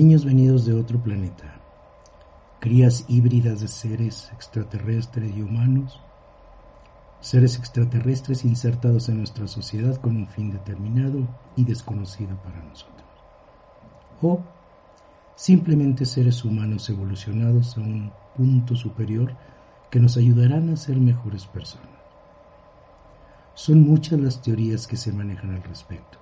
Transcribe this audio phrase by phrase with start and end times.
[0.00, 1.60] Niños venidos de otro planeta,
[2.60, 6.00] crías híbridas de seres extraterrestres y humanos,
[7.20, 11.26] seres extraterrestres insertados en nuestra sociedad con un fin determinado
[11.56, 13.08] y desconocido para nosotros.
[14.22, 14.38] O
[15.34, 19.34] simplemente seres humanos evolucionados a un punto superior
[19.90, 21.88] que nos ayudarán a ser mejores personas.
[23.54, 26.18] Son muchas las teorías que se manejan al respecto.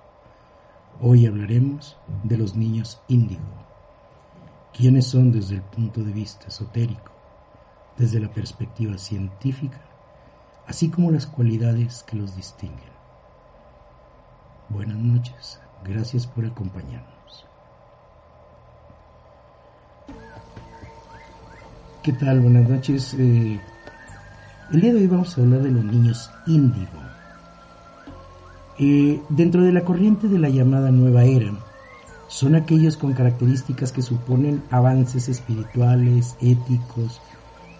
[0.99, 3.66] Hoy hablaremos de los niños índigo.
[4.77, 7.11] ¿Quiénes son desde el punto de vista esotérico,
[7.97, 9.81] desde la perspectiva científica,
[10.67, 12.91] así como las cualidades que los distinguen?
[14.69, 17.47] Buenas noches, gracias por acompañarnos.
[22.03, 22.41] ¿Qué tal?
[22.41, 23.15] Buenas noches.
[23.15, 23.59] Eh,
[24.73, 27.01] el día de hoy vamos a hablar de los niños índigo.
[28.77, 31.51] Eh, dentro de la corriente de la llamada nueva era,
[32.27, 37.21] son aquellos con características que suponen avances espirituales, éticos,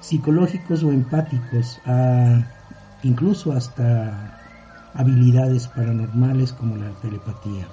[0.01, 1.79] psicológicos o empáticos,
[3.03, 4.39] incluso hasta
[4.93, 7.67] habilidades paranormales como la telepatía.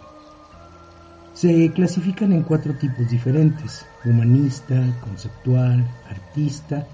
[1.33, 6.87] Se clasifican en cuatro tipos diferentes, humanista, conceptual, artista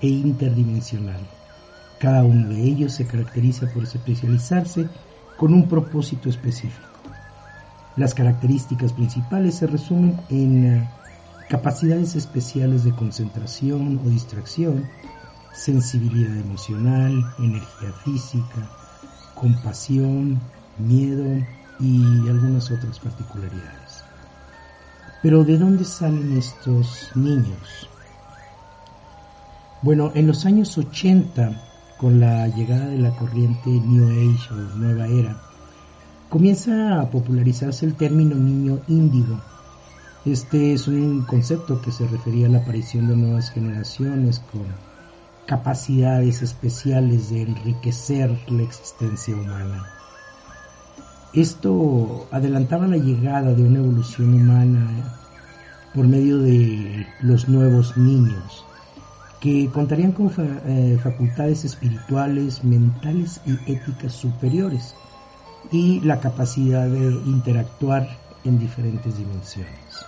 [0.00, 1.20] e interdimensional.
[1.98, 4.88] Cada uno de ellos se caracteriza por especializarse
[5.36, 6.89] con un propósito específico.
[8.00, 10.88] Las características principales se resumen en eh,
[11.50, 14.86] capacidades especiales de concentración o distracción,
[15.52, 18.70] sensibilidad emocional, energía física,
[19.34, 20.40] compasión,
[20.78, 21.26] miedo
[21.78, 24.02] y algunas otras particularidades.
[25.22, 27.86] Pero ¿de dónde salen estos niños?
[29.82, 31.52] Bueno, en los años 80
[31.98, 35.49] con la llegada de la corriente New Age o Nueva Era,
[36.30, 39.40] comienza a popularizarse el término niño índigo.
[40.24, 44.62] Este es un concepto que se refería a la aparición de nuevas generaciones con
[45.46, 49.84] capacidades especiales de enriquecer la existencia humana.
[51.32, 55.18] Esto adelantaba la llegada de una evolución humana
[55.92, 58.64] por medio de los nuevos niños,
[59.40, 64.94] que contarían con eh, facultades espirituales, mentales y éticas superiores
[65.70, 68.08] y la capacidad de interactuar
[68.44, 70.06] en diferentes dimensiones.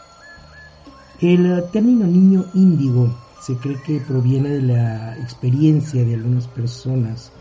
[1.21, 7.33] El término niño índigo se cree que proviene de la experiencia de algunas personas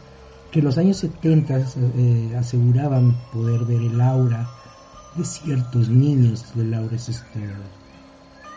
[0.51, 4.49] que en los años 70 eh, aseguraban poder ver el aura
[5.15, 7.55] de ciertos niños del aura ancestral,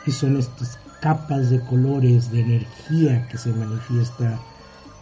[0.04, 4.38] que son estos capas de colores, de energía que se manifiesta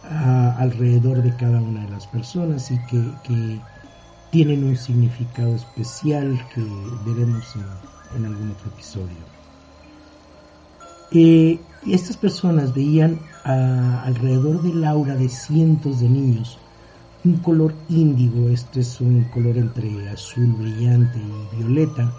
[0.03, 3.59] ah, alrededor de cada una de las personas y que,
[4.33, 6.61] tienen un significado especial que
[7.05, 7.45] veremos
[8.15, 9.23] en, algún otro episodio.
[11.11, 16.57] Eh, estas personas veían ah, alrededor del aura de cientos de niños
[17.25, 22.11] un color índigo, este es un color entre azul brillante y violeta,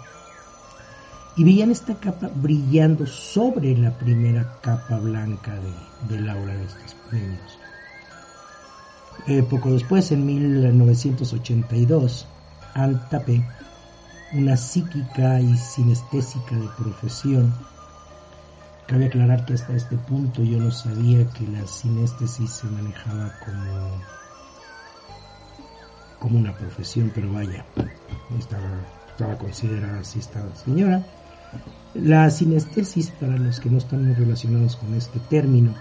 [1.35, 6.95] y veían esta capa brillando sobre la primera capa blanca de, del aura de estos
[7.11, 7.54] niños.
[9.27, 12.27] Eh, poco después, en 1982,
[12.73, 13.45] Anne Tape,
[14.33, 17.53] una psíquica y sinestésica de profesión,
[18.87, 24.01] cabe aclarar que hasta este punto yo no sabía que la sinéstesis se manejaba como,
[26.19, 27.65] como una profesión, pero vaya,
[28.37, 31.03] estaba, estaba considerada así esta señora.
[31.93, 35.73] La sinestesis, para los que no están muy relacionados con este término,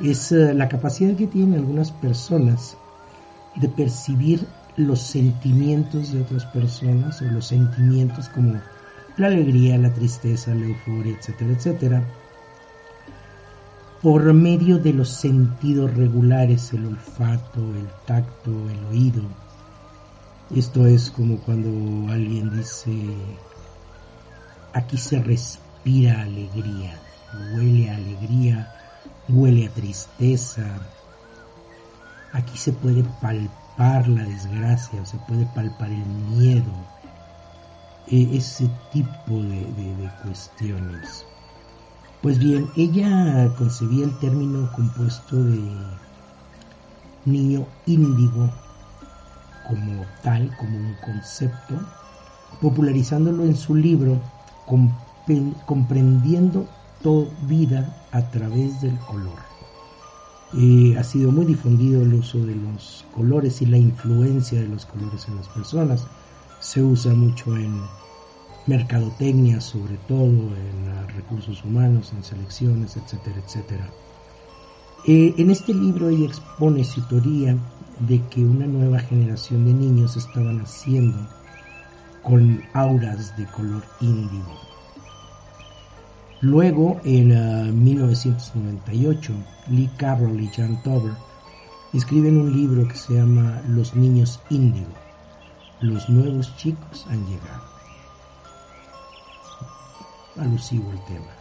[0.00, 2.76] es eh, la capacidad que tienen algunas personas
[3.56, 4.46] de percibir
[4.76, 8.60] los sentimientos de otras personas o los sentimientos como
[9.16, 12.04] la alegría, la tristeza, la euforia, etcétera, etcétera,
[14.00, 19.22] por medio de los sentidos regulares, el olfato, el tacto, el oído.
[20.54, 22.92] Esto es como cuando alguien dice,
[24.72, 26.96] aquí se respira alegría,
[27.54, 28.77] huele a alegría,
[29.28, 30.64] huele a tristeza,
[32.32, 36.72] aquí se puede palpar la desgracia, se puede palpar el miedo,
[38.06, 41.24] e, ese tipo de, de cuestiones.
[42.22, 45.60] Pues bien, ella concebía el término compuesto de
[47.24, 48.50] niño índigo
[49.68, 51.74] como tal, como un concepto,
[52.60, 54.20] popularizándolo en su libro
[55.66, 56.68] Comprendiendo
[57.42, 59.38] vida a través del color.
[60.98, 65.28] Ha sido muy difundido el uso de los colores y la influencia de los colores
[65.28, 66.06] en las personas.
[66.60, 67.80] Se usa mucho en
[68.66, 73.90] mercadotecnia, sobre todo en recursos humanos, en selecciones, etcétera, etcétera.
[75.06, 77.56] Eh, en este libro ella expone su teoría
[78.00, 81.18] de que una nueva generación de niños estaba naciendo
[82.22, 84.67] con auras de color índigo.
[86.40, 91.12] Luego, en 1998, uh, Lee Carroll y Jan Tober
[91.92, 94.92] escriben un libro que se llama Los niños índigo.
[95.80, 97.62] Los nuevos chicos han llegado.
[100.36, 101.32] Alusivo el tema.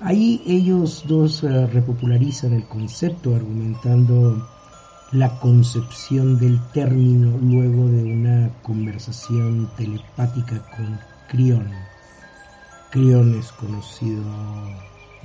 [0.00, 4.48] Ahí ellos dos uh, repopularizan el concepto argumentando
[5.12, 10.98] la concepción del término luego de una conversación telepática con
[11.28, 11.68] Crión.
[12.90, 14.22] Crión es conocido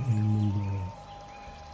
[0.06, 0.60] en el mundo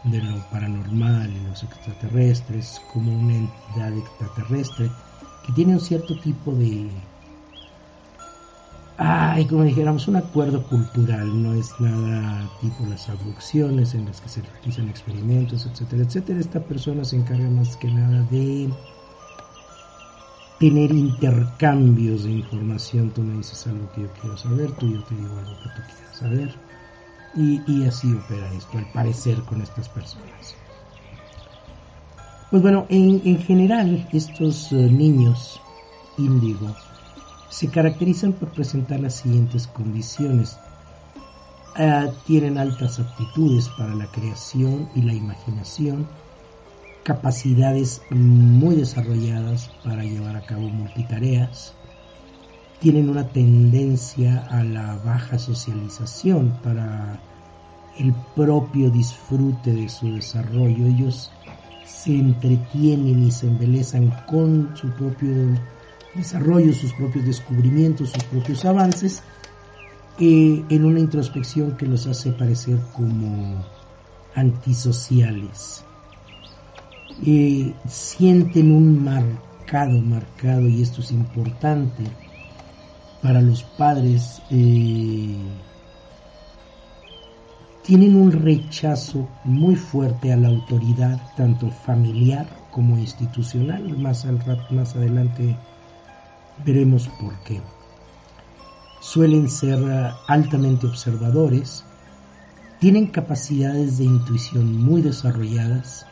[0.05, 4.91] de lo paranormal y los extraterrestres como una entidad extraterrestre
[5.45, 6.91] que tiene un cierto tipo de
[8.99, 14.29] ay, como dijéramos, un acuerdo cultural, no es nada tipo las abducciones en las que
[14.29, 16.39] se realizan experimentos, etcétera, etcétera.
[16.39, 18.69] Esta persona se encarga más que nada de
[20.61, 23.11] tener intercambios de información.
[23.11, 25.83] Tú me dices algo que yo quiero saber, tú yo te digo algo que tú
[25.89, 26.55] quieras saber.
[27.35, 30.57] Y, así opera esto, al parecer, con estas personas.
[32.51, 35.61] Pues bueno, en, en general, estos eh, niños
[36.19, 36.75] índigo
[37.49, 40.59] se caracterizan por presentar las siguientes condiciones.
[41.77, 46.07] Ah, tienen altas aptitudes para la creación y la imaginación,
[47.05, 51.75] capacidades muy desarrolladas para llevar a cabo multitareas,
[52.81, 57.21] tienen una tendencia a la baja socialización para
[57.99, 60.87] el propio disfrute de su desarrollo.
[60.87, 61.31] Ellos
[61.85, 65.31] se entretienen y se embelezan con su propio
[66.15, 69.23] desarrollo, sus propios descubrimientos, sus propios avances,
[70.19, 73.65] en una introspección que los hace parecer como
[74.35, 75.85] antisociales.
[77.27, 82.05] Eh, sienten un marcado, marcado, y esto es importante
[83.23, 85.37] para los padres, eh,
[87.85, 93.99] tienen un rechazo muy fuerte a la autoridad, tanto familiar como institucional.
[93.99, 94.39] Más, al,
[94.71, 95.57] más adelante
[96.65, 97.61] Veremos por qué.
[99.01, 99.79] Suelen ser
[100.27, 101.85] altamente observadores,
[102.81, 106.05] tienen capacidades de intuición muy desarrolladas,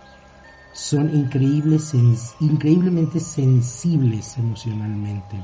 [0.73, 5.37] son increíblemente sensibles emocionalmente,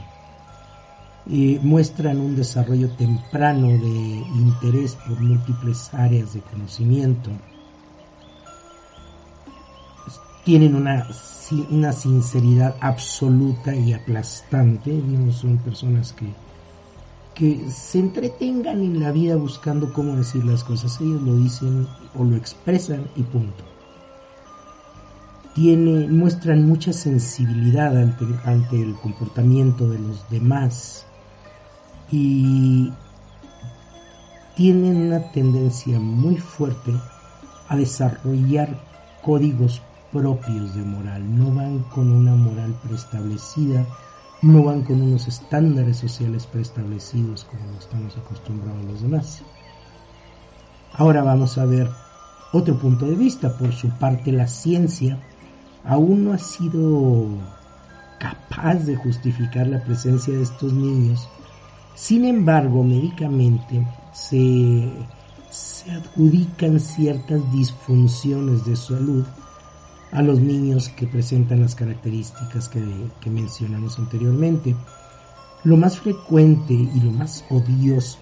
[1.30, 7.30] eh, muestran un desarrollo temprano de interés por múltiples áreas de conocimiento,
[10.44, 11.06] tienen una
[11.70, 16.26] una sinceridad absoluta y aplastante, no son personas que,
[17.34, 22.24] que se entretengan en la vida buscando cómo decir las cosas, ellos lo dicen o
[22.24, 23.73] lo expresan y punto.
[25.54, 31.06] Tiene, muestran mucha sensibilidad ante, ante el comportamiento de los demás
[32.10, 32.92] y
[34.56, 36.92] tienen una tendencia muy fuerte
[37.68, 38.68] a desarrollar
[39.22, 39.80] códigos
[40.12, 43.86] propios de moral, no van con una moral preestablecida,
[44.42, 49.42] no van con unos estándares sociales preestablecidos como estamos acostumbrados los demás.
[50.92, 51.90] Ahora vamos a ver
[52.52, 53.56] otro punto de vista.
[53.56, 55.18] Por su parte, la ciencia
[55.84, 57.28] aún no ha sido
[58.18, 61.28] capaz de justificar la presencia de estos niños.
[61.94, 64.90] Sin embargo, médicamente se,
[65.50, 69.24] se adjudican ciertas disfunciones de salud
[70.14, 74.76] a los niños que presentan las características que, mencionamos anteriormente.
[75.64, 78.18] Lo más frecuente y lo más odioso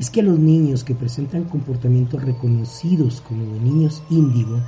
[0.00, 4.60] es que los niños que presentan comportamientos reconocidos como de niños índigo,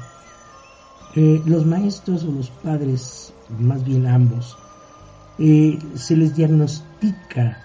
[1.17, 4.57] eh, los maestros o los padres, más bien ambos,
[5.39, 7.59] eh, se les diagnostica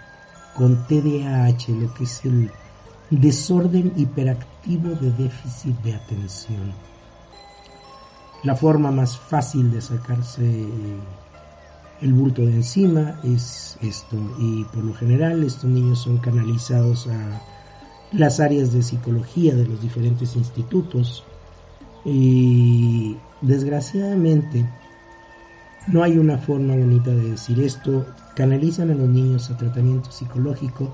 [0.56, 2.52] con TDAH, lo que es el
[3.10, 6.74] desorden hiperactivo de déficit de atención.
[8.44, 10.66] La forma más fácil de sacarse
[12.02, 17.42] el bulto de encima es esto y por lo general estos niños son canalizados a
[18.12, 21.24] las áreas de psicología de los diferentes institutos
[22.04, 24.66] y desgraciadamente
[25.88, 28.06] no hay una forma bonita de decir esto.
[28.36, 30.92] Canalizan a los niños a tratamiento psicológico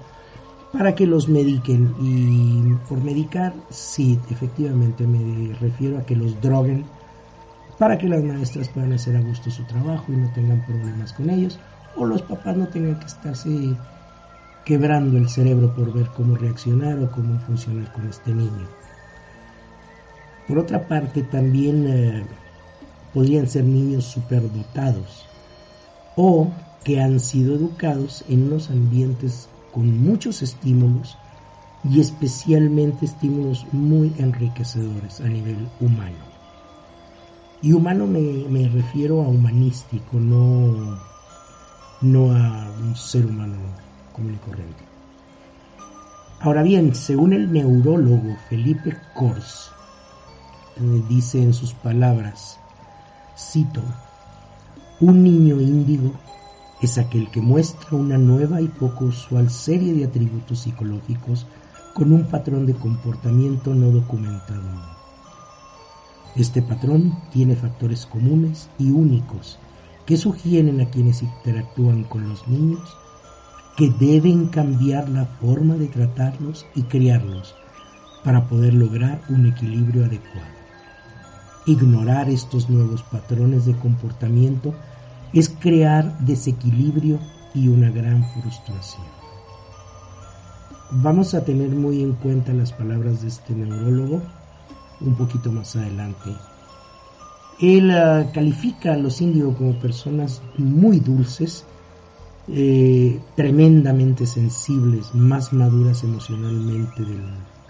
[0.71, 6.85] para que los mediquen y por medicar, sí, efectivamente me refiero a que los droguen
[7.77, 11.29] para que las maestras puedan hacer a gusto su trabajo y no tengan problemas con
[11.29, 11.59] ellos
[11.95, 13.75] o los papás no tengan que estarse
[14.63, 18.67] quebrando el cerebro por ver cómo reaccionar o cómo funcionar con este niño.
[20.47, 22.25] Por otra parte, también eh,
[23.13, 25.25] podrían ser niños superdotados
[26.15, 26.49] o
[26.83, 31.17] que han sido educados en unos ambientes con muchos estímulos
[31.83, 36.31] y especialmente estímulos muy enriquecedores a nivel humano.
[37.61, 40.99] Y humano me, refiero a humanístico, no,
[42.01, 43.57] no a un ser humano
[44.13, 44.83] común y corriente.
[46.39, 49.71] Ahora bien, según el neurólogo Felipe Kors,
[51.07, 52.59] dice en sus palabras,
[53.41, 53.81] cito,
[54.99, 56.13] un niño índigo
[56.81, 61.47] es aquel que muestra una nueva y poco usual serie de atributos psicológicos
[61.93, 64.61] con un patrón de comportamiento no documentado.
[66.35, 69.59] Este patrón tiene factores comunes y únicos
[70.05, 72.95] que sugieren a quienes interactúan con los niños
[73.75, 77.55] que deben cambiar la forma de tratarlos y criarlos
[78.23, 80.60] para poder lograr un equilibrio adecuado.
[81.65, 84.73] Ignorar estos nuevos patrones de comportamiento
[85.31, 87.19] es crear desequilibrio
[87.53, 89.05] y una gran frustración.
[90.89, 94.21] Vamos a tener muy en cuenta las palabras de este neurólogo
[95.01, 96.31] un poquito más adelante.
[97.59, 101.63] Él ah, califica a los indios como personas muy dulces,
[102.47, 107.17] eh, tremendamente sensibles, más maduras emocionalmente de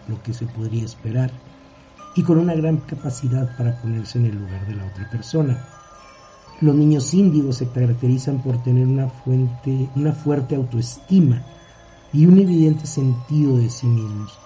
[0.08, 1.30] lo que se podría esperar
[2.16, 5.66] y con una gran capacidad para ponerse en el lugar de la otra persona.
[6.60, 11.44] Los niños índigos se caracterizan por tener una, fuente, una fuerte autoestima
[12.14, 14.38] y un evidente sentido de sí mismos.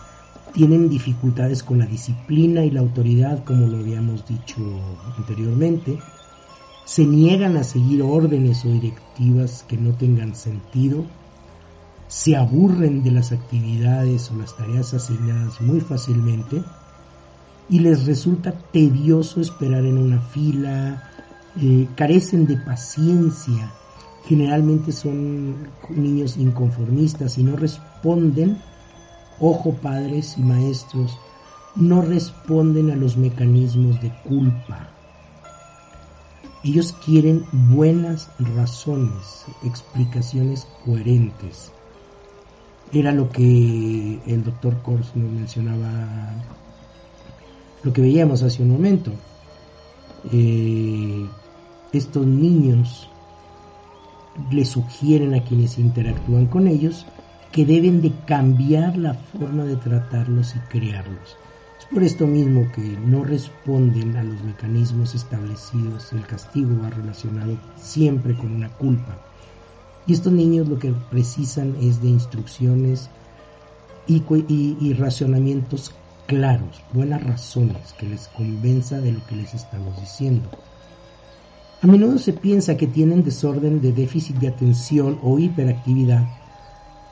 [0.53, 4.55] Tienen dificultades con la disciplina y la autoridad, como lo habíamos dicho
[5.17, 6.00] anteriormente.
[6.86, 11.03] Se niegan a seguir órdenes o directivas que no tengan sentido.
[12.07, 16.63] Se aburren de las actividades o las tareas asignadas muy fácilmente
[17.69, 21.12] y les resulta tedioso esperar en una fila,
[21.62, 23.72] eh, carecen de paciencia,
[24.25, 28.57] generalmente son niños inconformistas y no responden,
[29.39, 31.17] ojo padres y maestros,
[31.75, 34.89] no responden a los mecanismos de culpa.
[36.63, 41.72] Ellos quieren buenas razones, explicaciones coherentes.
[42.91, 46.34] Era lo que el doctor Kors nos mencionaba,
[47.86, 49.12] lo que veíamos hace un momento.
[50.34, 51.25] Eh,
[51.94, 53.08] estos niños
[54.51, 57.06] le sugieren a quienes interactúan con ellos
[57.51, 61.38] que deben de cambiar la forma de tratarlos y crearlos.
[61.80, 66.12] Es por esto mismo que no responden a los mecanismos establecidos.
[66.12, 69.15] El castigo va relacionado siempre con una culpa.
[70.08, 73.10] Y estos niños lo que precisan es de instrucciones
[74.08, 75.94] y, y, y racionamientos
[76.27, 80.50] claros, buenas razones que les convenza de lo que les estamos diciendo.
[81.82, 86.25] A menudo se piensa que tienen desorden de déficit de atención o hiperactividad,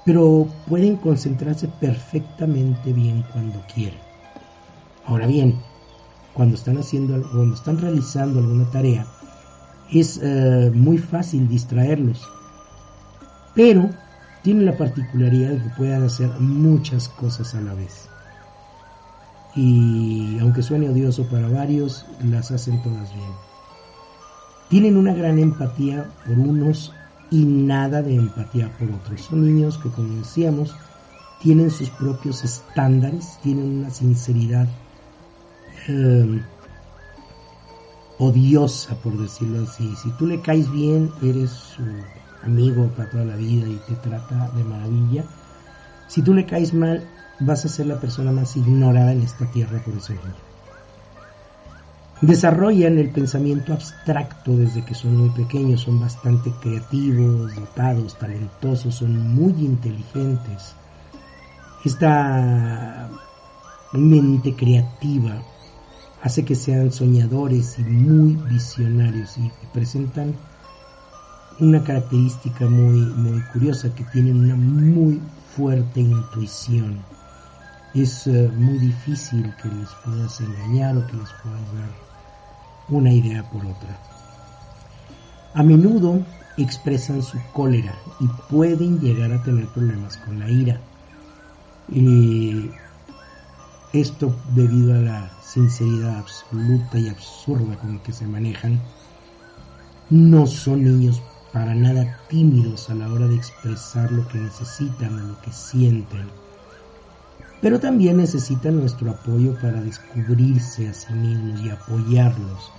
[0.05, 4.00] pero pueden concentrarse perfectamente bien cuando quieren.
[5.05, 5.60] Ahora bien,
[6.34, 9.05] cuando están haciendo, cuando están realizando alguna tarea,
[9.91, 12.27] es eh, muy fácil distraerlos,
[13.53, 13.89] pero
[14.41, 18.10] tienen la particularidad de que puedan hacer muchas cosas a la vez.
[19.55, 23.33] Y aunque suene odioso para varios, las hacen todas bien
[24.74, 26.91] tienen una gran empatía por unos
[27.29, 29.22] y nada de empatía por otros.
[29.22, 30.75] Son niños que, como decíamos,
[31.39, 34.67] tienen sus propios estándares, tienen una sinceridad
[35.88, 36.41] em,
[38.17, 39.95] odiosa, por decirlo así.
[39.95, 41.83] Si tú le caes bien, eres su
[42.43, 45.24] amigo para toda la vida y te trata de maravilla.
[46.07, 47.07] Si tú le caes mal,
[47.39, 50.53] vas a ser la persona más ignorada en esta tierra por ese niño.
[52.22, 59.36] Desarrollan el pensamiento abstracto desde que son muy pequeños, son bastante creativos, dotados, talentosos, son
[59.36, 60.74] muy inteligentes.
[61.83, 63.10] Esta
[63.91, 65.41] mente creativa
[66.22, 70.33] hace que sean soñadores y muy visionarios y presentan
[71.60, 75.19] una característica muy, muy curiosa, que tienen una muy
[75.55, 77.00] fuerte intuición.
[77.93, 81.89] Es eh, muy difícil que les puedas engañar o que les puedas dar
[82.89, 83.98] una idea por otra.
[85.53, 86.19] A menudo
[86.57, 90.79] expresan su cólera y pueden llegar a tener problemas con la ira.
[93.93, 98.79] esto debido a la sinceridad absoluta y absurda con que se manejan.
[100.10, 101.22] No son niños
[101.53, 106.27] para nada tímidos a la hora de expresar lo que necesitan o lo que sienten,
[107.62, 112.72] pero también necesitan nuestro apoyo para descubrirse a sí mismos y apoyarlos.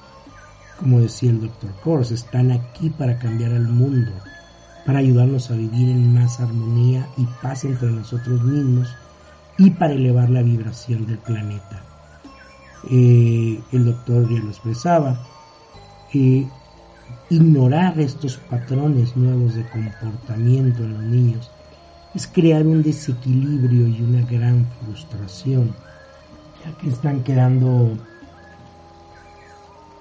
[0.78, 4.12] Como decía el doctor Kors, están aquí para cambiar el mundo,
[4.85, 8.95] para ayudarnos a vivir en más armonía y paz entre nosotros mismos
[9.57, 11.81] y para elevar la vibración del planeta.
[12.90, 15.19] Eh, el doctor ya lo expresaba,
[16.12, 16.47] eh,
[17.31, 21.50] Ignorar estos patrones nuevos de comportamiento en los niños
[22.14, 25.75] es crear un desequilibrio y una gran frustración,
[26.64, 27.97] ya que están quedando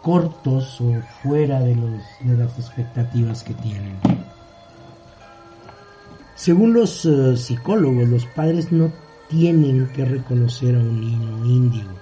[0.02, 3.98] cortos o fuera de, los, de las expectativas que tienen.
[6.36, 8.92] Según los eh, psicólogos, los padres no
[9.30, 11.94] tienen que reconocer a un niño índigo.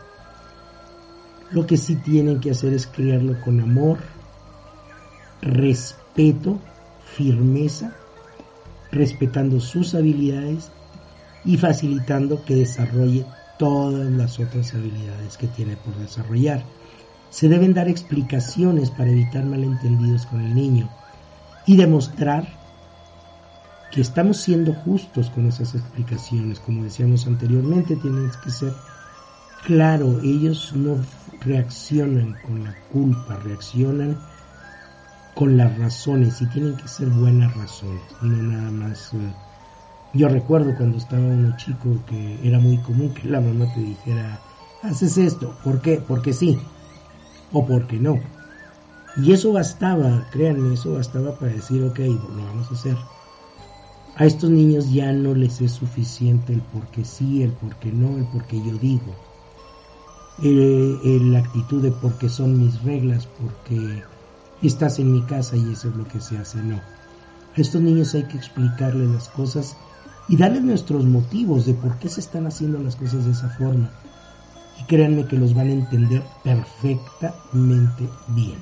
[1.52, 4.00] Lo que sí tienen que hacer es criarlo con amor,
[5.42, 6.60] respeto,
[7.16, 7.94] firmeza,
[8.92, 10.72] respetando sus habilidades
[11.44, 13.26] y facilitando que desarrolle
[13.58, 16.64] todas las otras habilidades que tiene por desarrollar.
[17.30, 20.90] Se deben dar explicaciones para evitar malentendidos con el niño
[21.66, 22.48] y demostrar
[23.92, 26.60] que estamos siendo justos con esas explicaciones.
[26.60, 28.74] Como decíamos anteriormente, tienen que ser
[29.66, 30.98] claro, ellos no
[31.42, 34.18] reaccionan con la culpa, reaccionan
[35.36, 39.14] con las razones y tienen que ser buenas razones, no nada más.
[39.14, 39.34] Eh,
[40.14, 44.42] yo recuerdo cuando estaba uno chico que era muy común que la mamá te dijera,
[44.84, 46.02] haces esto, ¿por qué?
[46.06, 46.60] Porque sí,
[47.54, 48.20] o porque no.
[49.18, 52.98] Y eso bastaba, créanme, eso bastaba para decir, ok, lo vamos a hacer.
[54.16, 58.26] A estos niños ya no les es suficiente el porque sí, el porque no, el
[58.26, 59.14] porque yo digo.
[60.40, 64.04] la actitud de porque son mis reglas, porque
[64.68, 66.62] estás en mi casa y eso es lo que se hace.
[66.62, 66.76] No.
[66.76, 69.76] A estos niños hay que explicarles las cosas
[70.30, 73.90] y darles nuestros motivos de por qué se están haciendo las cosas de esa forma.
[74.80, 78.58] Y créanme que los van a entender perfectamente bien.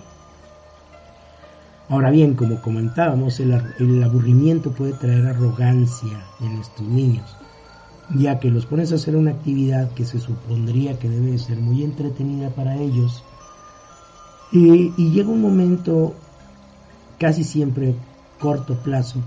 [1.89, 7.35] Ahora bien, como comentábamos, el, el aburrimiento puede traer arrogancia en estos niños,
[8.15, 11.83] ya que los pones a hacer una actividad que se supondría que debe ser muy
[11.83, 13.23] entretenida para ellos,
[14.51, 16.15] y, llega un momento,
[17.19, 17.95] casi siempre
[18.39, 19.21] corto plazo,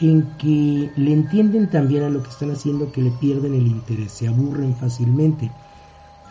[0.00, 4.12] en que le entienden también a lo que están haciendo que le pierden el interés,
[4.12, 5.50] se aburren fácilmente.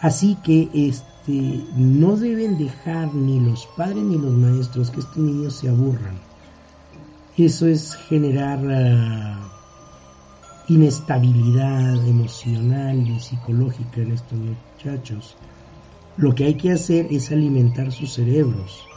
[0.02, 5.56] Así que este, no deben dejar ni los padres ni los maestros que estos niños
[5.56, 6.20] se aburran.
[7.38, 9.40] Eso es generar ah,
[10.68, 15.36] inestabilidad emocional y psicológica en estos muchachos.
[16.18, 18.88] Lo que hay que hacer es alimentar sus cerebros,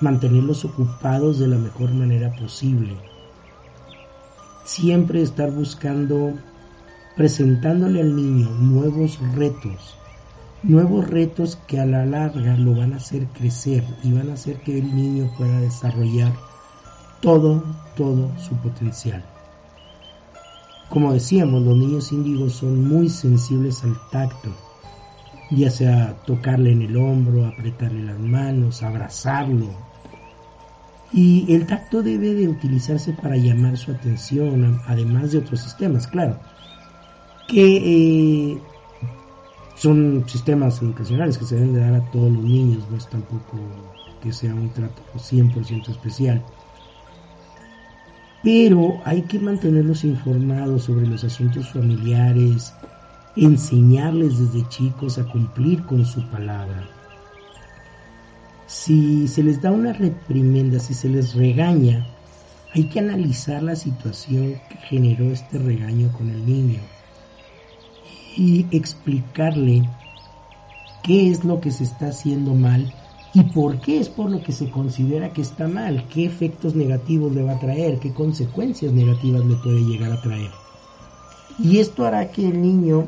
[0.00, 2.96] mantenerlos ocupados de la mejor manera posible.
[4.64, 6.34] Siempre estar buscando,
[7.16, 9.96] presentándole al niño nuevos retos,
[10.62, 14.60] nuevos retos que a la larga lo van a hacer crecer y van a hacer
[14.60, 16.32] que el niño pueda desarrollar
[17.20, 17.64] todo,
[17.96, 19.24] todo su potencial.
[20.88, 24.54] Como decíamos, los niños índigos son muy sensibles al tacto
[25.54, 29.68] ya sea tocarle en el hombro, apretarle las manos, abrazarlo.
[31.12, 36.38] Y el tacto debe de utilizarse para llamar su atención, además de otros sistemas, claro,
[37.48, 38.58] que eh,
[39.76, 43.58] son sistemas educacionales que se deben de dar a todos los niños, no es tampoco
[44.22, 46.42] que sea un trato 100% especial.
[48.42, 52.72] Pero hay que mantenerlos informados sobre los asuntos familiares,
[53.36, 56.88] enseñarles desde chicos a cumplir con su palabra.
[58.66, 62.06] Si se les da una reprimenda, si se les regaña,
[62.74, 66.80] hay que analizar la situación que generó este regaño con el niño
[68.36, 69.88] y explicarle
[71.02, 72.92] qué es lo que se está haciendo mal
[73.34, 77.34] y por qué es por lo que se considera que está mal, qué efectos negativos
[77.34, 80.50] le va a traer, qué consecuencias negativas le puede llegar a traer.
[81.58, 83.06] Y esto hará que el niño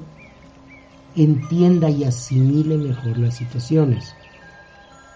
[1.16, 4.14] entienda y asimile mejor las situaciones.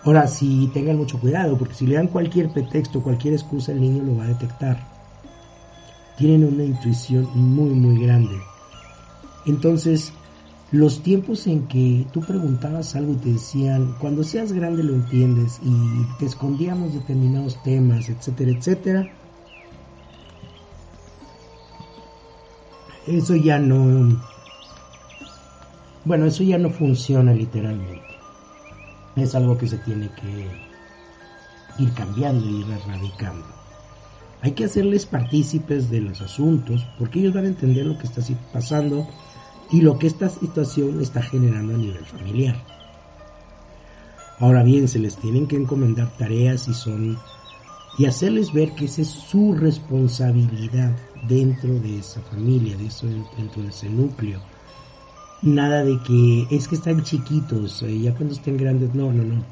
[0.05, 4.03] Ahora, si tengan mucho cuidado, porque si le dan cualquier pretexto, cualquier excusa, el niño
[4.05, 4.79] lo va a detectar.
[6.17, 8.37] Tienen una intuición muy, muy grande.
[9.47, 10.13] Entonces,
[10.71, 15.59] los tiempos en que tú preguntabas algo y te decían, cuando seas grande lo entiendes
[15.65, 19.09] y te escondíamos determinados temas, etcétera, etcétera,
[23.07, 24.21] eso ya no,
[26.09, 28.01] bueno, eso ya no funciona literalmente.
[29.15, 30.49] Es algo que se tiene que
[31.83, 33.45] ir cambiando y ir erradicando.
[34.41, 38.23] Hay que hacerles partícipes de los asuntos porque ellos van a entender lo que está
[38.55, 39.07] pasando
[39.71, 42.57] y lo que esta situación está generando a nivel familiar.
[44.39, 47.19] Ahora bien, se les tienen que encomendar tareas y son
[47.99, 50.97] y hacerles ver que esa es su responsabilidad
[51.29, 54.41] dentro de esa familia, dentro de ese núcleo.
[55.41, 59.45] Nada de que es que están chiquitos, eh, ya cuando estén grandes, no, no, no.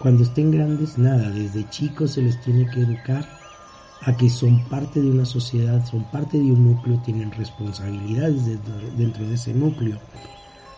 [0.00, 3.24] Cuando estén grandes, nada, desde chicos se les tiene que educar
[4.00, 8.46] a que son parte de una sociedad, son parte de un núcleo, tienen responsabilidades
[8.96, 9.96] dentro, de ese núcleo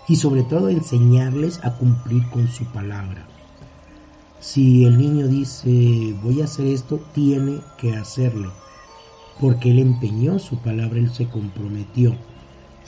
[0.09, 3.27] y sobre todo enseñarles a cumplir con su palabra.
[4.41, 8.53] Si el niño dice voy a hacer esto, tiene que hacerlo,
[9.41, 12.15] porque él empeñó su palabra, él se comprometió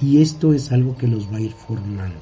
[0.01, 2.21] y esto es algo que los va a ir formando.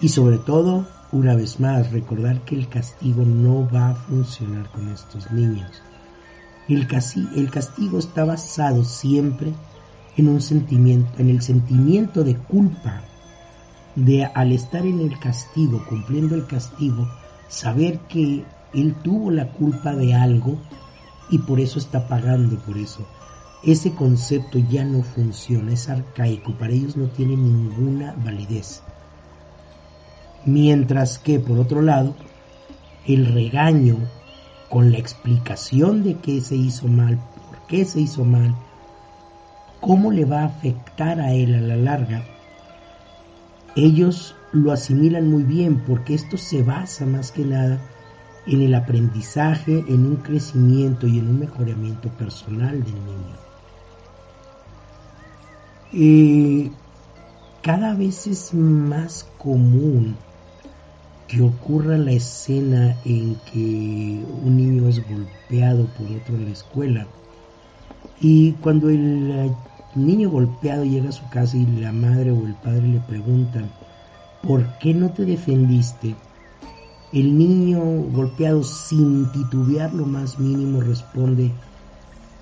[0.00, 4.88] Y sobre todo, una vez más, recordar que el castigo no va a funcionar con
[4.88, 5.82] estos niños
[6.68, 9.52] el, castigo está basado siempre
[10.16, 13.02] en un sentimiento, en el sentimiento de culpa
[13.94, 17.08] de al estar en el castigo, cumpliendo el castigo,
[17.48, 20.56] saber que él tuvo la culpa de algo
[21.28, 23.06] y por eso está pagando por eso.
[23.64, 28.82] Ese concepto ya no funciona, es arcaico, para ellos no tiene ninguna validez.
[30.44, 32.16] Mientras que, por otro lado,
[33.06, 33.98] el regaño
[34.68, 38.52] con la explicación de qué se hizo mal, por qué se hizo mal,
[39.80, 42.24] cómo le va a afectar a él a la larga,
[43.76, 47.78] ellos lo asimilan muy bien porque esto se basa más que nada
[48.44, 53.51] en el aprendizaje, en un crecimiento y en un mejoramiento personal del niño.
[57.62, 60.16] Cada vez es más común
[61.28, 67.06] que ocurra la escena en que un niño es golpeado por otro en la escuela
[68.22, 69.52] y cuando el eh,
[69.94, 73.70] niño golpeado llega a su casa y la madre o el padre le preguntan
[74.42, 76.14] ¿por qué no te defendiste?
[77.12, 77.80] El niño
[78.12, 81.52] golpeado sin titubear lo más mínimo responde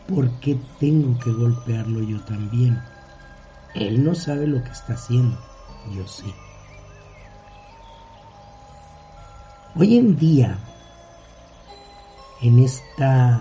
[0.07, 2.79] ¿por qué tengo que golpearlo yo también?
[3.75, 5.37] Él no sabe lo que está haciendo,
[5.95, 6.35] yo sí.
[9.77, 10.59] Hoy en día,
[12.43, 13.41] en esta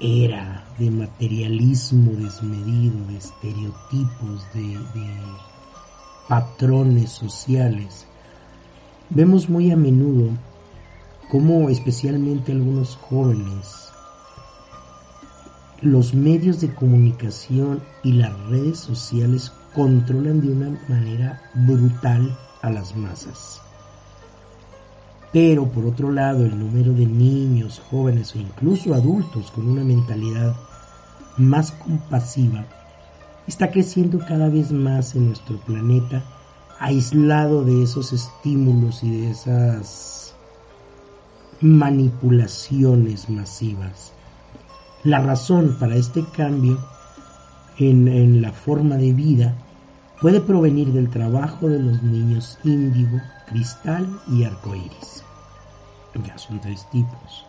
[0.00, 4.78] era de materialismo desmedido, de estereotipos, de,
[6.28, 8.06] patrones sociales,
[9.10, 10.30] vemos muy a menudo
[11.28, 13.87] cómo especialmente algunos jóvenes,
[15.80, 22.96] los medios de comunicación y las redes sociales controlan de una manera brutal a las
[22.96, 23.60] masas.
[25.32, 30.56] Pero por otro lado, el número de niños, jóvenes o incluso adultos con una mentalidad
[31.36, 32.64] más compasiva
[33.46, 36.24] está creciendo cada vez más en nuestro planeta,
[36.80, 40.34] aislado de esos estímulos y de esas
[41.60, 44.12] manipulaciones masivas.
[45.04, 46.78] La razón para este cambio
[47.78, 49.54] en, la forma de vida
[50.20, 55.22] puede provenir del trabajo de los niños índigo, cristal y arcoíris.
[56.26, 57.46] Ya son tres tipos.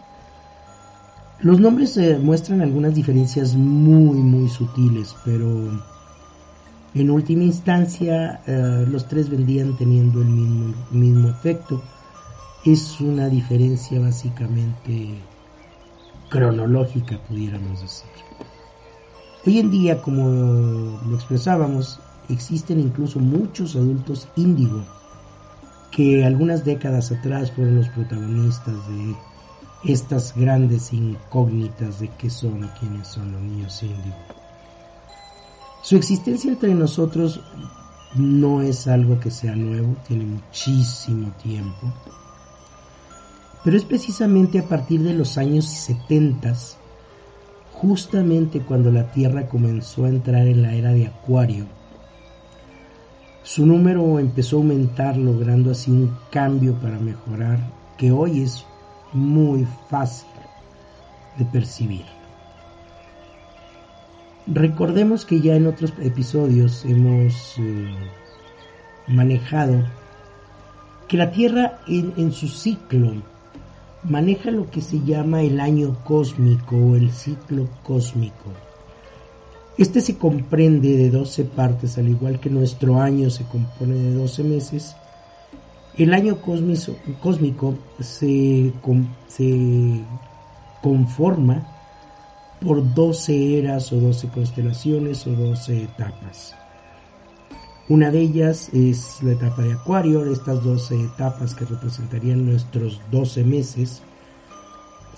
[1.40, 5.72] Los nombres eh, muestran algunas diferencias muy muy sutiles, pero
[6.94, 11.82] en última instancia eh, los tres vendrían teniendo el mismo, mismo efecto.
[12.64, 15.18] Es una diferencia básicamente
[16.30, 18.10] cronológica, pudiéramos decir.
[19.46, 24.84] Hoy en día, como lo expresábamos, existen incluso muchos adultos índigo
[25.92, 29.15] que algunas décadas atrás fueron los protagonistas de
[29.84, 34.15] estas grandes incógnitas de qué son y quiénes son los niños índigo.
[35.82, 37.42] Su existencia entre nosotros
[38.15, 41.94] no es algo que sea nuevo, tiene muchísimo tiempo.
[43.63, 46.54] Pero es precisamente a partir de los años 70,
[47.74, 51.65] justamente cuando la Tierra comenzó a entrar en la era de Acuario,
[53.43, 57.60] su número empezó a aumentar logrando así un cambio para mejorar
[57.98, 58.65] que hoy es
[59.12, 60.30] muy fácil
[61.38, 62.06] de percibir.
[64.45, 67.95] Recordemos que ya en otros episodios hemos eh,
[69.08, 69.84] manejado
[71.08, 73.13] que la Tierra en, su ciclo
[74.04, 78.54] maneja lo que se llama el año cósmico o el ciclo cósmico.
[79.78, 84.44] Este se comprende de 12 partes, al igual que nuestro año se compone de 12
[84.44, 84.96] meses.
[85.98, 88.74] El año cósmico se,
[90.82, 91.68] conforma
[92.62, 96.59] por 12 eras o 12 constelaciones o 12 etapas.
[97.89, 103.43] Una de ellas es la etapa de Acuario, estas 12 etapas que representarían nuestros 12
[103.43, 104.04] meses,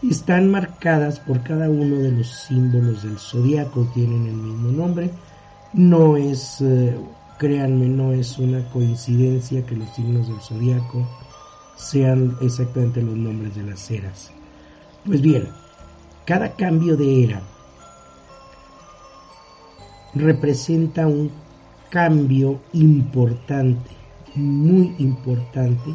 [0.09, 5.11] están marcadas por cada uno de los símbolos del zodiaco, tienen el mismo nombre.
[5.73, 6.97] No es, eh,
[7.37, 11.05] créanme, no es una coincidencia que los signos del zodiaco
[11.75, 14.31] sean exactamente los nombres de las eras.
[15.05, 15.49] Pues bien,
[16.25, 17.41] cada cambio de era
[20.13, 21.31] representa un
[21.91, 23.91] cambio importante,
[24.33, 25.93] muy importante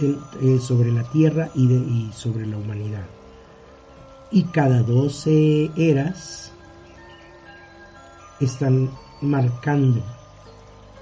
[0.00, 3.04] eh, sobre la Tierra y, sobre la humanidad.
[4.30, 6.52] Y cada 12 eras
[8.40, 8.88] están
[9.20, 10.00] marcando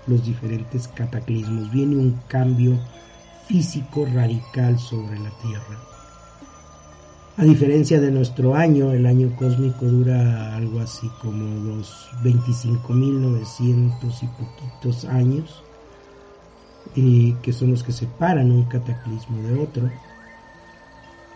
[0.07, 1.71] los diferentes cataclismos.
[1.71, 2.81] Viene un cambio
[3.47, 5.88] físico radical sobre la Tierra.
[7.39, 14.27] A diferencia de nuestro año, el año cósmico dura algo así como los 25.900 y
[14.27, 15.63] poquitos años,
[16.97, 19.89] eh, que son los que separan un cataclismo de otro.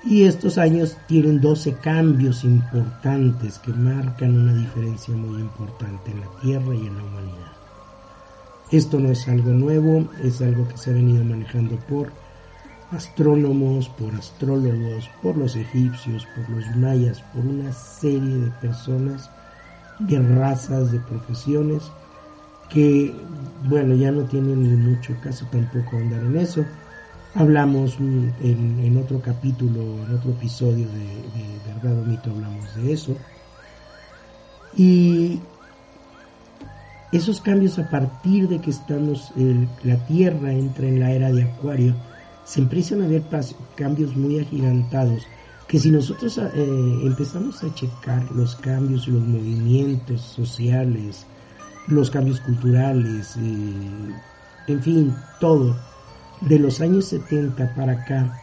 [0.04, 6.26] Y estos años tienen 12 cambios importantes que marcan una diferencia muy importante en la
[6.40, 7.52] Tierra y en la humanidad.
[8.72, 12.10] Esto no es algo nuevo, es algo que se ha venido manejando por
[12.92, 19.30] astrónomos, por astrólogos, por los egipcios, por los mayas, por una serie de personas,
[19.98, 21.90] de razas, de profesiones,
[22.68, 23.14] que,
[23.68, 26.64] bueno, ya no tienen ni mucho caso tampoco andar en eso.
[27.34, 33.16] Hablamos en, otro capítulo, en otro episodio de, Verdad o Mito, hablamos de eso.
[34.76, 35.40] Y
[37.10, 39.32] esos cambios a partir de que estamos,
[39.82, 41.94] la Tierra entra en la era de Acuario,
[42.52, 43.22] se empiezan a ver
[43.76, 45.26] cambios muy agigantados
[45.68, 51.24] que si nosotros eh, empezamos a checar los cambios los movimientos sociales,
[51.88, 54.14] los cambios culturales, eh,
[54.68, 55.74] en fin, todo,
[56.42, 58.38] de los años 70 para acá,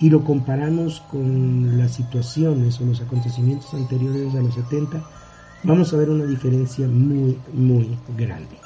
[0.00, 5.04] y lo comparamos con las situaciones o los acontecimientos anteriores a los 70,
[5.64, 8.56] vamos a ver una diferencia muy, muy grande.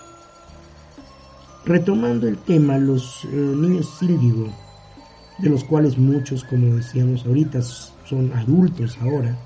[1.65, 4.64] Retomando el tema, los eh, niños índigo
[5.39, 9.37] de los cuales muchos, como decíamos ahorita, son adultos ahora,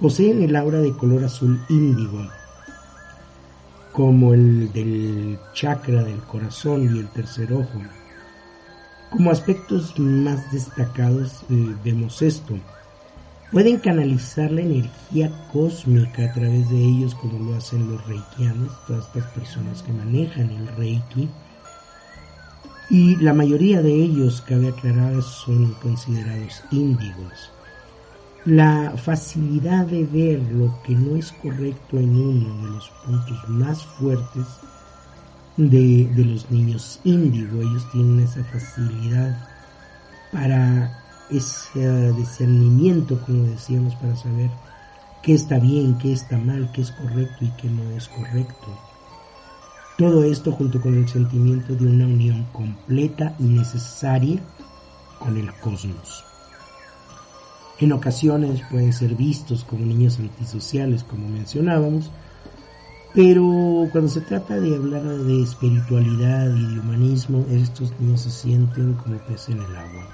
[0.00, 2.28] poseen el aura de color azul índigo,
[3.92, 7.80] como el del chakra del corazón y el tercer ojo.
[9.10, 12.58] Como aspectos más destacados eh, vemos esto.
[13.52, 19.06] Pueden canalizar la energía cósmica a través de ellos como lo hacen los reikianos, todas
[19.06, 21.28] estas personas que manejan el reiki,
[22.88, 27.50] y la mayoría de ellos, cabe aclarar, son considerados índigos.
[28.44, 33.84] La facilidad de ver lo que no es correcto en uno de los puntos más
[33.84, 34.46] fuertes
[35.56, 39.34] de, los niños índigo, ellos tienen esa facilidad
[40.30, 40.92] para
[41.28, 44.50] ese discernimiento, como decíamos, para saber
[45.22, 48.85] qué está bien, qué está mal, qué es correcto y qué no es correcto.
[49.98, 54.42] Todo esto junto con el sentimiento de una unión completa y necesaria
[55.18, 56.22] con el cosmos.
[57.80, 62.10] En ocasiones pueden ser vistos como niños antisociales, como mencionábamos,
[63.14, 68.92] pero cuando se trata de hablar de espiritualidad y de humanismo, estos niños se sienten
[68.94, 70.08] como peces en el agua.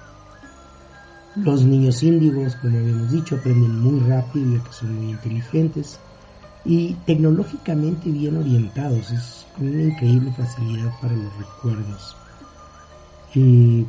[1.34, 5.98] Los niños índigos, como habíamos dicho, aprenden muy rápido ya que son muy inteligentes
[6.64, 12.16] y tecnológicamente bien orientados, es con una increíble facilidad para los recuerdos.
[13.34, 13.86] Y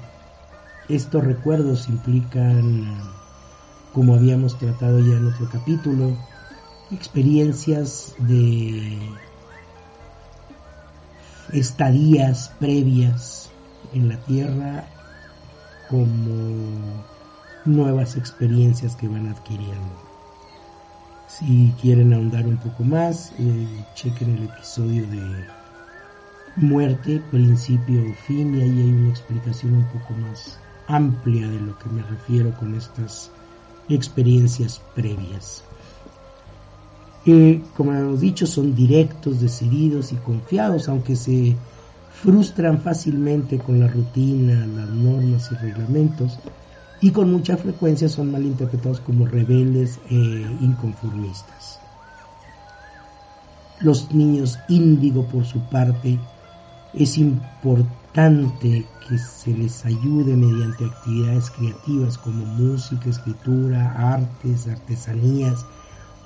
[0.90, 2.98] estos recuerdos implican,
[3.94, 6.18] como habíamos tratado ya en otro capítulo,
[6.92, 8.98] experiencias de
[11.52, 13.50] estadías previas
[13.94, 14.86] en la Tierra
[15.90, 17.04] como
[17.66, 20.13] nuevas experiencias que van adquiriendo.
[21.40, 25.46] Si quieren ahondar un poco más, eh, chequen el episodio de
[26.56, 31.78] muerte, principio o fin, y ahí hay una explicación un poco más amplia de lo
[31.80, 33.32] que me refiero con estas
[33.90, 35.64] experiencias previas.
[37.76, 41.56] como hemos dicho, son directos, decididos y confiados, aunque se
[42.22, 46.38] frustran fácilmente con la rutina, las normas y reglamentos,
[47.04, 50.16] y con mucha frecuencia son malinterpretados como rebeldes e
[50.62, 51.82] inconformistas.
[53.82, 56.18] Los niños índigo, por su parte,
[56.94, 65.66] es importante que se les ayude mediante actividades creativas como música, escritura, artes, artesanías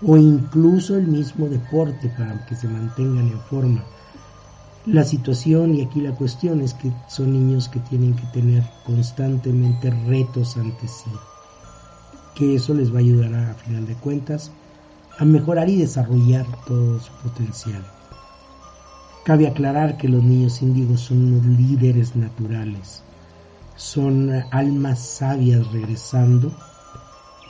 [0.04, 3.84] o incluso el mismo deporte para que se mantengan en forma.
[4.88, 9.90] La situación y aquí la cuestión es que son niños que tienen que tener constantemente
[9.90, 11.12] retos ante sí,
[12.34, 14.50] que eso les va a ayudar a, a final de cuentas
[15.20, 17.86] a mejorar y desarrollar todo su potencial.
[19.26, 23.04] Cabe aclarar que los niños índigos son unos líderes naturales,
[23.76, 26.50] son almas sabias regresando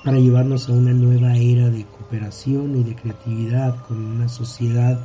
[0.03, 4.99] para llevarnos a una nueva era de cooperación y de creatividad con una sociedad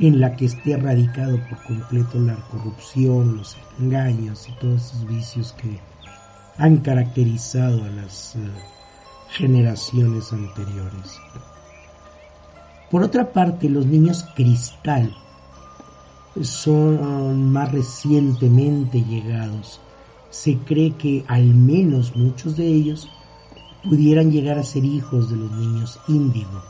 [0.00, 5.52] en la que esté erradicado por completo la corrupción, los engaños y todos esos vicios
[5.52, 5.78] que
[6.58, 8.38] han caracterizado a las eh,
[9.30, 11.18] generaciones anteriores.
[12.90, 15.14] Por otra parte, los niños cristal
[16.42, 19.80] son más recientemente llegados.
[20.30, 23.08] Se cree que al menos muchos de ellos
[23.84, 26.62] pudieran llegar a ser hijos de los niños índigo.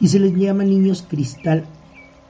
[0.00, 1.64] Y se les llama niños cristal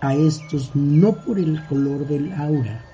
[0.01, 2.85] a estos no por el color del aura,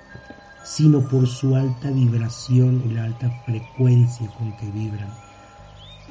[0.65, 5.11] sino por su alta vibración y la alta frecuencia con que vibran.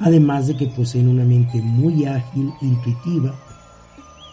[0.00, 3.34] Además de que poseen una mente muy ágil, intuitiva,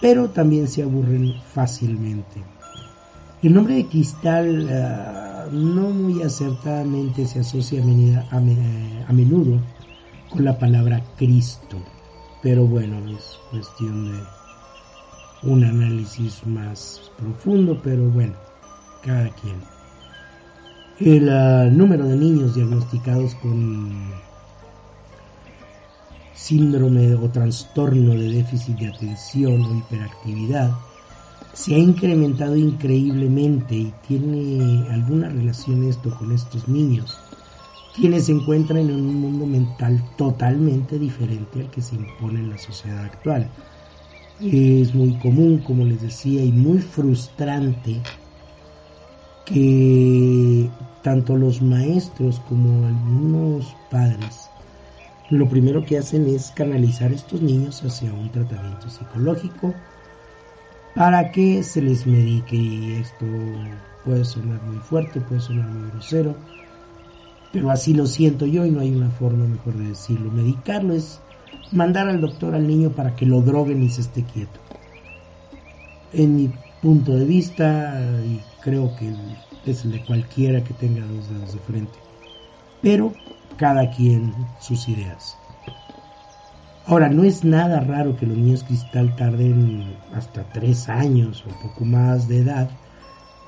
[0.01, 2.43] pero también se aburren fácilmente.
[3.41, 8.39] El nombre de cristal ah, no muy acertadamente se asocia a,
[9.13, 9.59] menudo
[10.29, 11.77] con la palabra Cristo,
[12.41, 14.38] pero bueno, es cuestión de
[15.43, 18.33] un análisis más profundo, pero bueno,
[19.03, 19.55] cada quien.
[20.99, 24.11] El ah, número de niños diagnosticados con
[26.33, 30.71] síndrome o trastorno de déficit de atención o hiperactividad
[31.53, 37.17] se ha incrementado increíblemente y tiene alguna relación esto con estos niños,
[37.95, 42.57] quienes se encuentran en un mundo mental totalmente diferente al que se impone en la
[42.57, 43.49] sociedad actual.
[44.41, 48.01] Es muy común, como les decía, y muy frustrante
[49.45, 50.69] que
[51.03, 54.49] tanto los maestros como algunos padres
[55.29, 59.73] lo primero que hacen es canalizar a estos niños hacia un tratamiento psicológico
[60.95, 63.25] para que se les medique y esto
[64.03, 66.35] puede sonar muy fuerte, puede sonar muy grosero,
[67.53, 70.31] pero así lo siento yo y no hay una forma mejor de decirlo.
[70.31, 71.21] Medicarlo es
[71.71, 74.59] mandar al doctor al niño para que lo droguen y se esté quieto.
[76.13, 76.49] En mi
[76.81, 79.13] punto de vista, y creo que
[79.69, 81.99] es el de cualquiera que tenga dos dedos de frente,
[82.81, 83.13] pero
[83.57, 85.35] cada quien sus ideas.
[86.85, 91.85] Ahora, no es nada raro que los niños cristal tarden hasta tres años o poco
[91.85, 92.69] más de edad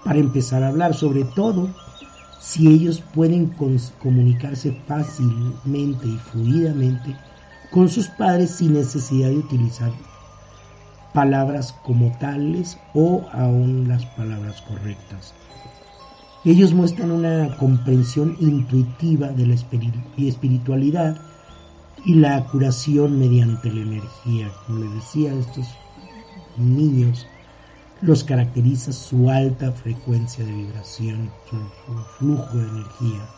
[0.06, 1.70] para empezar a hablar, sobre todo
[2.40, 3.48] si ellos pueden
[4.00, 7.16] comunicarse fácilmente y fluidamente
[7.72, 9.92] con sus padres sin necesidad de utilizar
[11.14, 15.34] palabras como tales o aún las palabras correctas.
[16.44, 21.18] Ellos muestran una comprensión intuitiva de la espiritualidad
[22.04, 24.52] y la curación mediante la energía.
[24.66, 25.68] Como les decía, estos
[26.58, 27.28] niños
[28.02, 31.58] los caracteriza su alta frecuencia de vibración, su,
[32.18, 33.30] flujo de energía.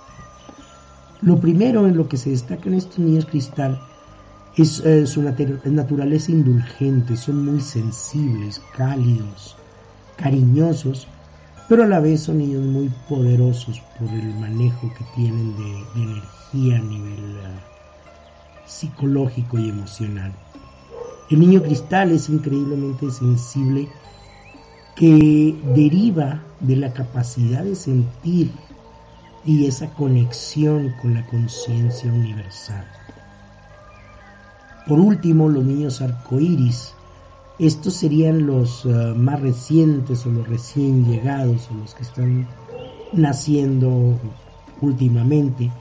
[1.22, 3.82] Lo primero en lo que se destaca en estos niños cristal
[4.56, 9.56] es su naturaleza indulgente, son muy sensibles, cálidos,
[10.16, 11.08] cariñosos,
[11.68, 16.78] pero a la vez son niños muy poderosos por el manejo que tienen de, energía
[16.78, 20.34] a nivel uh, psicológico y emocional.
[21.32, 23.88] El niño cristal es increíblemente sensible
[24.96, 28.52] que deriva de la capacidad de sentir
[29.46, 32.86] y esa conexión con la conciencia universal.
[34.88, 36.94] Por último, los niños arcoíris
[37.58, 42.48] Estos serían los uh, más recientes o los recién llegados o los que están
[43.14, 44.20] naciendo
[44.82, 45.72] últimamente.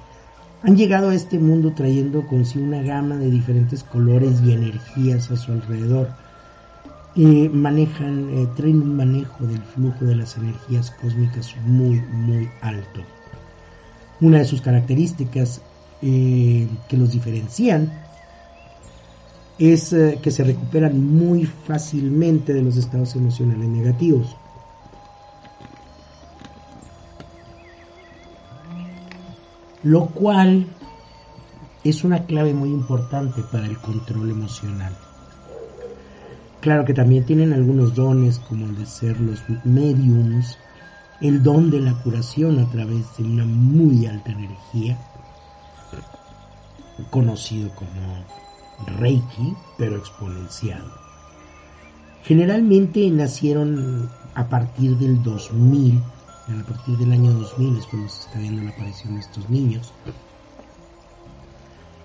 [0.62, 5.36] Han llegado a este mundo trayendo consigo una gama de diferentes colores y energías a
[5.36, 6.10] su alrededor.
[7.16, 13.00] Eh, manejan, eh, traen un manejo del flujo de las energías cósmicas muy, muy alto.
[14.20, 15.60] Una de sus características
[16.00, 17.92] eh, que los diferencian
[19.70, 24.34] es eh, que se recuperan muy fácilmente de los estados emocionales negativos.
[29.84, 30.66] Lo cual
[31.84, 34.96] es una clave muy importante para el control emocional.
[36.60, 40.58] Claro que también tienen algunos dones como el de ser los mediums,
[41.20, 44.98] el don de la curación a través de una muy alta energía,
[47.10, 48.42] conocido como
[48.98, 50.82] Reiki, pero exponencial.
[52.24, 56.00] Generalmente nacieron a partir del 2000,
[56.48, 59.92] a partir del año 2000 es cuando se está viendo la aparición de estos niños.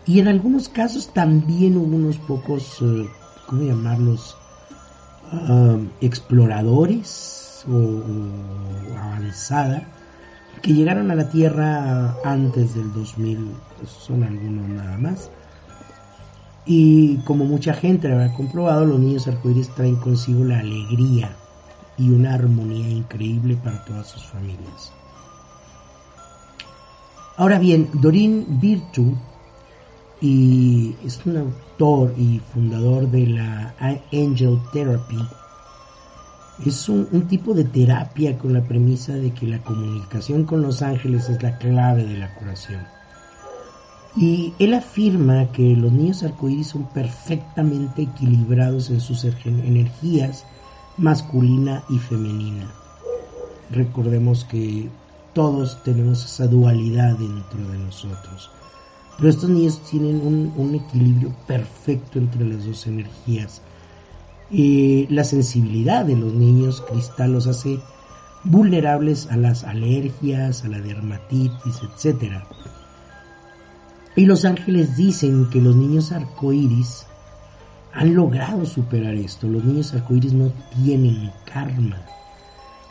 [0.06, 3.10] Y en algunos casos también hubo unos pocos, eh,
[3.46, 4.38] ¿cómo llamarlos?
[5.32, 9.86] Ah, exploradores o, o, avanzada
[10.62, 15.30] que llegaron a la Tierra antes del 2000, pues son algunos nada más.
[16.68, 21.36] Y como mucha gente lo habrá comprobado, los niños arcoíris traen consigo la alegría
[21.98, 24.92] y una armonía increíble para todas sus familias.
[27.38, 29.16] Ahora bien, Dorin Virtu
[30.20, 33.76] y es un autor y fundador de la
[34.12, 35.20] Angel Therapy.
[36.66, 41.30] Es un, tipo de terapia con la premisa de que la comunicación con los ángeles
[41.30, 42.82] es la clave de la curación.
[44.20, 50.44] Y él afirma que los niños arcoíris son perfectamente equilibrados en sus energías
[50.98, 52.68] masculina y femenina.
[53.70, 54.90] Recordemos que
[55.34, 58.50] todos tenemos esa dualidad dentro de nosotros.
[59.18, 63.62] Pero estos niños tienen un, equilibrio perfecto entre las dos energías.
[64.50, 67.80] La sensibilidad de los niños cristal los hace
[68.44, 72.48] vulnerables a las alergias, a la dermatitis, etcétera
[74.18, 77.06] y los ángeles dicen que los niños arcoíris
[77.94, 79.48] han logrado superar esto.
[79.48, 82.02] Los niños arcoíris no tienen karma.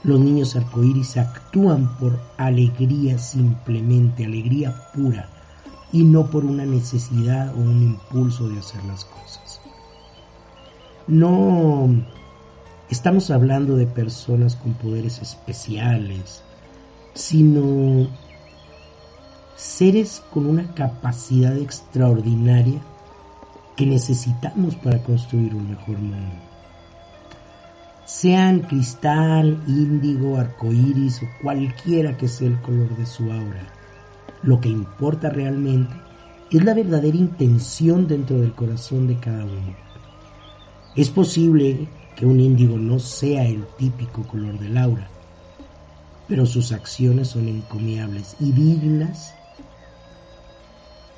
[0.04, 5.28] Los niños arcoíris actúan por alegría simplemente, alegría pura,
[5.92, 9.60] y no por una necesidad o un impulso de hacer las cosas.
[11.08, 11.88] No
[12.88, 16.44] estamos hablando de personas con poderes especiales,
[17.14, 18.06] sino
[19.56, 22.80] seres con una capacidad extraordinaria
[23.74, 26.34] que necesitamos para construir un mejor mundo.
[28.04, 33.66] Sean cristal, índigo, arcoíris o cualquiera que sea el color de su aura,
[34.42, 35.94] lo que importa realmente
[36.50, 39.74] es la verdadera intención dentro del corazón de cada uno.
[40.94, 45.08] Es posible que un índigo no sea el típico color del aura,
[46.28, 49.35] pero sus acciones son encomiables y dignas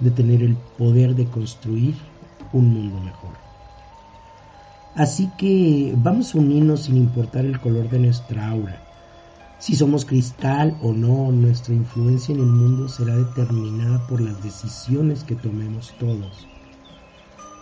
[0.00, 1.94] de tener el poder de construir
[2.52, 3.32] un mundo mejor.
[4.94, 8.82] Así que vamos a unirnos sin importar el color de nuestra aura.
[9.58, 15.24] Si somos cristal o no, nuestra influencia en el mundo será determinada por las decisiones
[15.24, 16.46] que tomemos todos.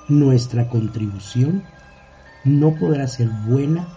[0.09, 1.63] Nuestra contribución
[2.45, 3.89] no podrá ser buena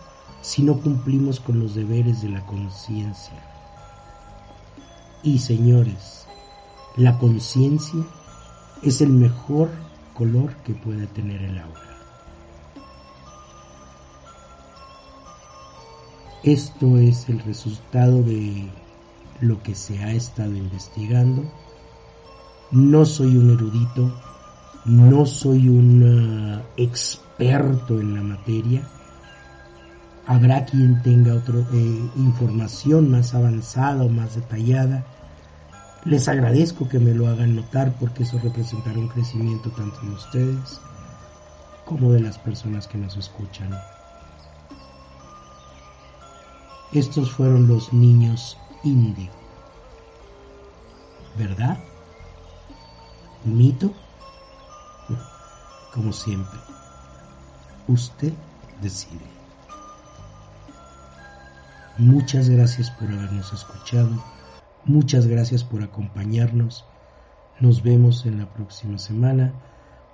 [0.42, 3.36] si no cumplimos con los deberes de la conciencia.
[5.22, 6.26] Y señores,
[6.96, 8.04] la conciencia
[8.82, 9.70] es el mejor
[10.14, 11.80] color que puede tener el aura.
[16.44, 18.70] Esto es el resultado de
[19.42, 21.44] lo que se ha estado investigando.
[22.72, 24.12] No soy un erudito,
[24.86, 28.88] no soy un uh, experto en la materia.
[30.26, 35.04] Habrá quien tenga otra eh, información más avanzada o más detallada
[36.06, 40.80] les agradezco que me lo hagan notar porque eso representará un crecimiento tanto de ustedes
[41.86, 43.72] como de las personas que nos escuchan.
[46.94, 49.34] Estos fueron los niños índigo.
[51.38, 51.78] ¿Verdad?
[53.44, 53.94] ¿Mito?
[55.94, 56.60] Como siempre,
[57.88, 58.34] usted
[58.82, 59.26] decide.
[61.98, 64.39] Muchas gracias por habernos escuchado
[64.86, 66.86] Muchas gracias por acompañarnos.
[67.60, 69.54] Nos vemos en la próxima semana.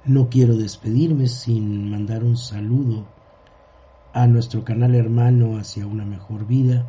[0.06, 3.06] No quiero despedirme sin mandar un saludo
[4.14, 6.86] a nuestro canal hermano hacia una mejor vida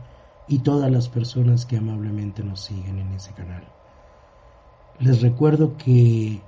[0.49, 3.65] y todas las personas que amablemente nos siguen en ese canal.
[4.99, 6.41] Les recuerdo que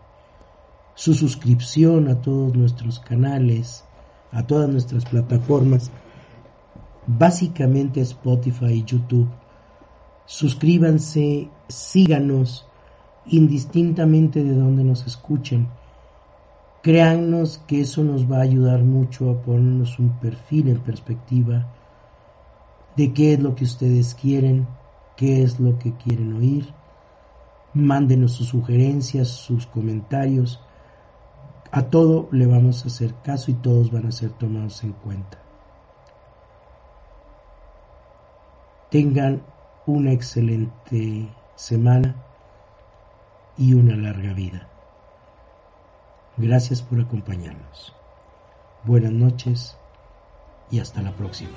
[0.95, 3.85] su suscripción a todos nuestros canales,
[4.33, 5.91] a todas nuestras plataformas,
[7.07, 9.29] básicamente Spotify y YouTube.
[10.29, 12.67] Suscríbanse, síganos,
[13.25, 15.69] indistintamente de donde nos escuchen.
[16.83, 21.67] Créannos que eso nos va a ayudar mucho a ponernos un perfil en perspectiva
[22.95, 24.69] de qué es lo que ustedes quieren,
[25.17, 26.75] qué es lo que quieren oír.
[27.73, 30.61] Mándenos sus sugerencias, sus comentarios.
[31.71, 35.39] A todo le vamos a hacer caso y todos van a ser tomados en cuenta.
[38.91, 39.41] Tengan
[39.89, 42.15] una excelente semana
[43.57, 44.69] y una larga vida.
[46.37, 47.95] Gracias por acompañarnos.
[48.85, 49.77] Buenas noches
[50.71, 51.57] y hasta la próxima.